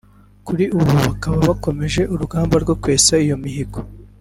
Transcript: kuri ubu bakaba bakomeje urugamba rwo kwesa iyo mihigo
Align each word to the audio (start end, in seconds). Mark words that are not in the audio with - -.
kuri 0.47 0.63
ubu 0.77 0.91
bakaba 1.09 1.37
bakomeje 1.49 2.01
urugamba 2.13 2.55
rwo 2.63 2.75
kwesa 2.81 3.13
iyo 3.25 3.35
mihigo 3.43 3.79